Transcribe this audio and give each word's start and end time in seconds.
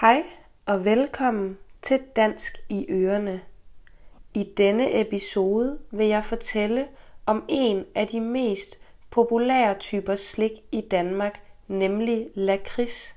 Hej 0.00 0.22
og 0.66 0.84
velkommen 0.84 1.58
til 1.82 2.00
Dansk 2.16 2.58
i 2.68 2.86
Ørene. 2.88 3.40
I 4.34 4.44
denne 4.56 5.00
episode 5.00 5.78
vil 5.90 6.06
jeg 6.06 6.24
fortælle 6.24 6.88
om 7.26 7.44
en 7.48 7.84
af 7.94 8.06
de 8.06 8.20
mest 8.20 8.78
populære 9.10 9.78
typer 9.78 10.14
slik 10.14 10.52
i 10.72 10.80
Danmark, 10.80 11.40
nemlig 11.68 12.28
lakrids. 12.34 13.14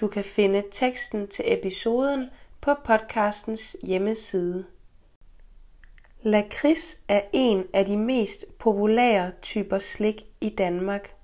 Du 0.00 0.08
kan 0.08 0.24
finde 0.24 0.62
teksten 0.70 1.28
til 1.28 1.44
episoden 1.52 2.30
på 2.60 2.74
podcastens 2.84 3.76
hjemmeside. 3.82 4.64
Lakrids 6.22 6.98
er 7.08 7.20
en 7.32 7.64
af 7.72 7.84
de 7.84 7.96
mest 7.96 8.44
populære 8.58 9.32
typer 9.42 9.78
slik 9.78 10.22
i 10.40 10.48
Danmark. 10.48 11.14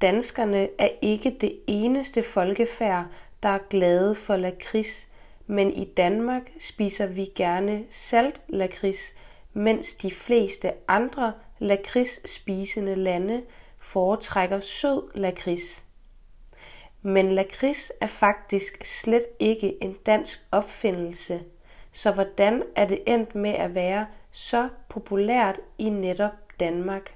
Danskerne 0.00 0.68
er 0.78 0.88
ikke 1.02 1.36
det 1.40 1.60
eneste 1.66 2.22
folkefærd, 2.22 3.06
der 3.42 3.48
er 3.48 3.68
glade 3.70 4.14
for 4.14 4.36
lakrids, 4.36 5.08
men 5.46 5.72
i 5.72 5.84
Danmark 5.84 6.42
spiser 6.58 7.06
vi 7.06 7.32
gerne 7.34 7.84
salt 7.88 8.42
lakrids, 8.48 9.14
mens 9.52 9.94
de 9.94 10.10
fleste 10.10 10.72
andre 10.88 11.32
lakridsspisende 11.58 12.94
lande 12.94 13.42
foretrækker 13.78 14.60
sød 14.60 15.10
lakrids. 15.14 15.84
Men 17.02 17.32
lakrids 17.32 17.92
er 18.00 18.06
faktisk 18.06 18.84
slet 18.84 19.26
ikke 19.38 19.82
en 19.82 19.96
dansk 20.06 20.46
opfindelse, 20.50 21.40
så 21.92 22.10
hvordan 22.12 22.62
er 22.76 22.86
det 22.86 23.02
endt 23.06 23.34
med 23.34 23.50
at 23.50 23.74
være 23.74 24.06
så 24.32 24.68
populært 24.88 25.60
i 25.78 25.88
netop 25.88 26.32
Danmark? 26.60 27.14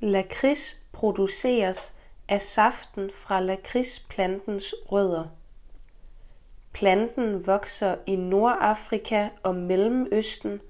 Lakrids 0.00 0.80
produceres 0.92 1.94
af 2.28 2.40
saften 2.40 3.10
fra 3.14 3.40
lakridsplantens 3.40 4.74
rødder. 4.92 5.24
Planten 6.72 7.46
vokser 7.46 7.96
i 8.06 8.16
Nordafrika 8.16 9.28
og 9.42 9.54
Mellemøsten, 9.54 10.60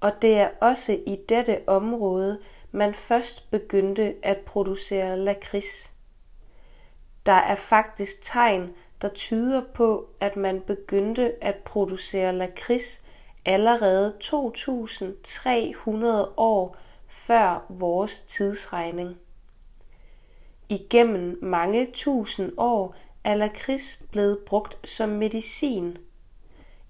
og 0.00 0.12
det 0.22 0.34
er 0.34 0.48
også 0.60 0.92
i 1.06 1.18
dette 1.28 1.60
område, 1.66 2.40
man 2.72 2.94
først 2.94 3.50
begyndte 3.50 4.14
at 4.22 4.38
producere 4.38 5.18
lakrids. 5.18 5.92
Der 7.26 7.32
er 7.32 7.54
faktisk 7.54 8.22
tegn, 8.22 8.74
der 9.02 9.08
tyder 9.08 9.62
på, 9.74 10.08
at 10.20 10.36
man 10.36 10.60
begyndte 10.60 11.44
at 11.44 11.56
producere 11.56 12.32
lakrids 12.32 13.02
allerede 13.44 14.16
2300 14.20 16.32
år 16.36 16.76
før 17.08 17.66
vores 17.68 18.20
tidsregning. 18.20 19.18
Igennem 20.70 21.38
mange 21.42 21.88
tusind 21.92 22.52
år 22.56 22.94
er 23.24 23.34
lakrids 23.34 24.02
blevet 24.10 24.38
brugt 24.38 24.88
som 24.88 25.08
medicin. 25.08 25.98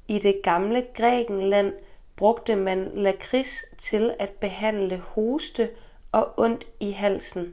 I 0.08 0.18
det 0.18 0.40
gamle 0.42 0.86
Grækenland 0.94 1.72
brugte 2.16 2.56
man 2.56 2.90
lakrids 2.94 3.64
til 3.78 4.14
at 4.18 4.30
behandle 4.30 4.98
hoste 4.98 5.70
og 6.12 6.28
ondt 6.36 6.66
i 6.80 6.90
halsen. 6.90 7.52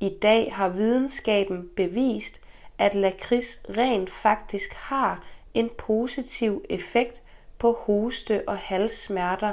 I 0.00 0.18
dag 0.22 0.54
har 0.54 0.68
videnskaben 0.68 1.70
bevist, 1.76 2.40
at 2.78 2.94
lakrids 2.94 3.62
rent 3.68 4.10
faktisk 4.10 4.74
har 4.74 5.24
en 5.54 5.70
positiv 5.78 6.64
effekt 6.68 7.22
på 7.58 7.72
hoste 7.72 8.42
og 8.48 8.58
halssmerter, 8.58 9.52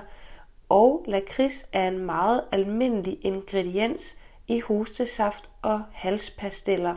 og 0.69 1.05
lakrids 1.07 1.69
er 1.73 1.87
en 1.87 1.99
meget 2.05 2.43
almindelig 2.51 3.17
ingrediens 3.21 4.17
i 4.47 4.59
hostesaft 4.59 5.49
og 5.61 5.83
halspastiller. 5.91 6.95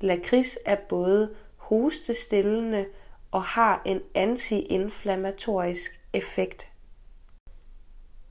Lakrids 0.00 0.58
er 0.64 0.76
både 0.88 1.34
hostestillende 1.56 2.86
og 3.30 3.42
har 3.42 3.82
en 3.84 4.00
antiinflammatorisk 4.14 6.00
effekt. 6.12 6.68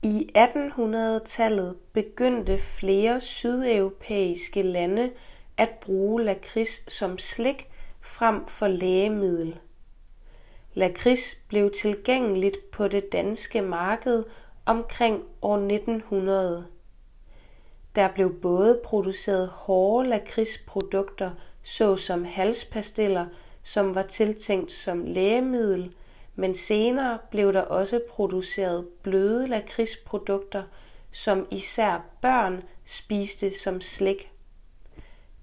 I 0.02 0.30
1800-tallet 0.36 1.76
begyndte 1.92 2.58
flere 2.58 3.20
sydeuropæiske 3.20 4.62
lande 4.62 5.10
at 5.56 5.68
bruge 5.80 6.22
lakrids 6.22 6.92
som 6.92 7.18
slik 7.18 7.68
frem 8.00 8.46
for 8.46 8.66
lægemiddel. 8.66 9.58
Lakrids 10.74 11.38
blev 11.48 11.70
tilgængeligt 11.80 12.70
på 12.70 12.88
det 12.88 13.12
danske 13.12 13.62
marked 13.62 14.24
omkring 14.66 15.22
år 15.42 15.56
1900. 15.56 16.66
Der 17.96 18.08
blev 18.08 18.40
både 18.40 18.80
produceret 18.84 19.48
hårde 19.48 20.08
lakridsprodukter 20.08 21.30
såsom 21.62 22.24
halspastiller, 22.24 23.26
som 23.62 23.94
var 23.94 24.02
tiltænkt 24.02 24.72
som 24.72 25.04
lægemiddel, 25.04 25.94
men 26.34 26.54
senere 26.54 27.18
blev 27.30 27.52
der 27.52 27.60
også 27.60 28.00
produceret 28.10 28.88
bløde 29.02 29.48
lakridsprodukter, 29.48 30.62
som 31.12 31.46
især 31.50 32.04
børn 32.22 32.62
spiste 32.86 33.58
som 33.58 33.80
slik. 33.80 34.30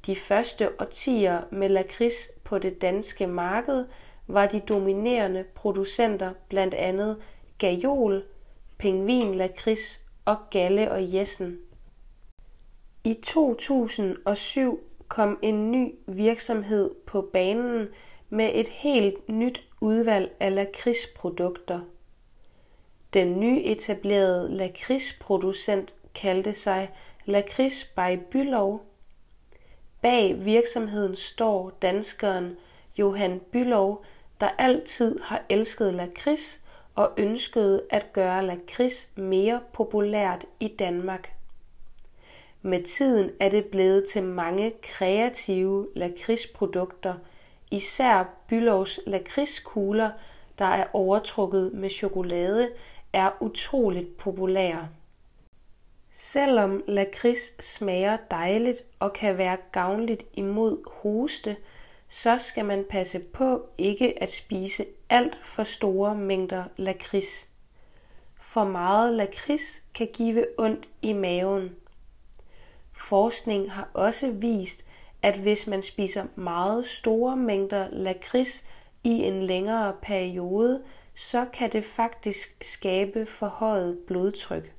De 0.06 0.16
første 0.16 0.70
årtier 0.82 1.42
med 1.52 1.70
lakrids 1.70 2.30
på 2.44 2.60
det 2.60 2.82
danske 2.82 3.28
marked 3.28 3.86
var 4.28 4.48
de 4.48 4.60
dominerende 4.60 5.44
producenter 5.56 6.34
blandt 6.50 6.74
andet 6.74 7.18
Gajol, 7.58 8.24
Pingvin 8.78 9.36
Lakrids 9.36 10.00
og 10.26 10.38
Galle 10.52 10.92
og 10.92 11.14
Jessen. 11.14 11.60
I 13.06 13.14
2007 13.14 14.80
kom 15.08 15.40
en 15.42 15.72
ny 15.72 15.96
virksomhed 16.08 16.92
på 17.06 17.22
banen 17.34 17.88
med 18.30 18.52
et 18.54 18.68
helt 18.68 19.30
nyt 19.30 19.64
udvalg 19.82 20.32
af 20.40 20.56
lakridsprodukter. 20.56 21.80
Den 23.14 23.40
nyetablerede 23.40 24.58
lakridsproducent 24.58 25.94
kaldte 26.16 26.54
sig 26.54 26.92
Lakrids 27.26 27.84
by 27.84 28.20
Bylov. 28.32 28.86
Bag 30.02 30.46
virksomheden 30.46 31.16
står 31.16 31.70
danskeren 31.82 32.58
Johan 32.98 33.42
Bylov, 33.52 34.06
der 34.40 34.50
altid 34.58 35.20
har 35.20 35.42
elsket 35.50 35.94
lakrids 35.94 36.62
og 36.96 37.12
ønskede 37.18 37.84
at 37.90 38.14
gøre 38.14 38.46
lakrids 38.46 39.10
mere 39.16 39.62
populært 39.74 40.46
i 40.60 40.68
Danmark. 40.68 41.43
Med 42.66 42.84
tiden 42.84 43.32
er 43.40 43.50
det 43.50 43.66
blevet 43.66 44.06
til 44.10 44.24
mange 44.24 44.74
kreative 44.82 45.88
lakridsprodukter, 45.96 47.14
især 47.72 48.24
Bylovs 48.48 49.00
lakridskugler, 49.08 50.12
der 50.60 50.66
er 50.66 50.86
overtrukket 50.94 51.74
med 51.74 51.90
chokolade, 51.90 52.70
er 53.14 53.32
utroligt 53.40 54.18
populære. 54.18 54.90
Selvom 56.12 56.84
lakrids 56.88 57.66
smager 57.66 58.18
dejligt 58.32 58.84
og 59.00 59.14
kan 59.14 59.38
være 59.38 59.58
gavnligt 59.72 60.26
imod 60.34 60.90
hoste, 61.02 61.56
så 62.10 62.38
skal 62.38 62.66
man 62.66 62.86
passe 62.90 63.20
på 63.20 63.66
ikke 63.78 64.24
at 64.24 64.32
spise 64.32 64.86
alt 65.10 65.38
for 65.44 65.64
store 65.64 66.16
mængder 66.16 66.64
lakrids. 66.78 67.50
For 68.42 68.64
meget 68.64 69.14
lakrids 69.14 69.82
kan 69.94 70.08
give 70.14 70.46
ondt 70.58 70.90
i 71.02 71.14
maven. 71.14 71.76
Forskning 72.94 73.72
har 73.72 73.90
også 73.94 74.32
vist, 74.32 74.86
at 75.22 75.38
hvis 75.38 75.68
man 75.68 75.82
spiser 75.82 76.26
meget 76.36 76.86
store 76.86 77.38
mængder 77.38 77.88
lakrids 77.92 78.66
i 79.04 79.10
en 79.10 79.44
længere 79.44 79.96
periode, 80.02 80.84
så 81.16 81.46
kan 81.54 81.72
det 81.72 81.86
faktisk 81.86 82.58
skabe 82.62 83.26
forhøjet 83.26 84.00
blodtryk. 84.08 84.74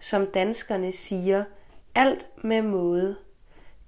Som 0.00 0.26
danskerne 0.26 0.92
siger, 0.92 1.44
alt 1.94 2.26
med 2.44 2.62
måde. 2.62 3.16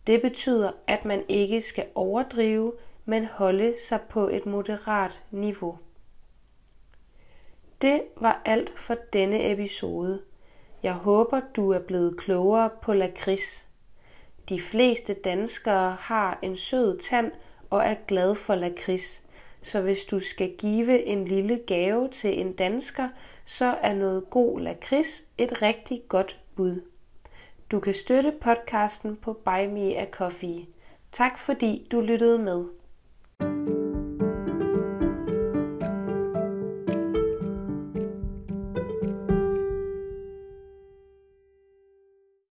Det 0.06 0.22
betyder, 0.22 0.72
at 0.86 1.04
man 1.04 1.24
ikke 1.28 1.62
skal 1.62 1.86
overdrive, 1.94 2.72
men 3.04 3.24
holde 3.24 3.74
sig 3.88 4.00
på 4.00 4.28
et 4.28 4.46
moderat 4.46 5.22
niveau. 5.30 5.78
Det 7.82 8.02
var 8.16 8.42
alt 8.44 8.78
for 8.78 8.96
denne 9.12 9.52
episode. 9.52 10.22
Jeg 10.84 10.92
håber, 10.92 11.40
du 11.56 11.70
er 11.70 11.78
blevet 11.78 12.16
klogere 12.16 12.70
på 12.82 12.92
lakrids. 12.92 13.66
De 14.48 14.60
fleste 14.60 15.14
danskere 15.14 15.96
har 16.00 16.38
en 16.42 16.56
sød 16.56 16.98
tand 16.98 17.32
og 17.70 17.82
er 17.84 17.94
glad 18.06 18.34
for 18.34 18.54
lakrids. 18.54 19.22
Så 19.62 19.80
hvis 19.80 20.04
du 20.04 20.20
skal 20.20 20.56
give 20.58 21.04
en 21.04 21.24
lille 21.24 21.60
gave 21.66 22.08
til 22.08 22.40
en 22.40 22.52
dansker, 22.52 23.08
så 23.46 23.64
er 23.64 23.94
noget 23.94 24.30
god 24.30 24.60
lakrids 24.60 25.24
et 25.38 25.62
rigtig 25.62 26.02
godt 26.08 26.40
bud. 26.56 26.80
Du 27.70 27.80
kan 27.80 27.94
støtte 27.94 28.32
podcasten 28.40 29.16
på 29.16 29.32
Buy 29.32 29.66
Me 29.66 29.96
a 29.96 30.06
Coffee. 30.10 30.66
Tak 31.12 31.38
fordi 31.38 31.88
du 31.92 32.00
lyttede 32.00 32.38
med. 32.38 32.64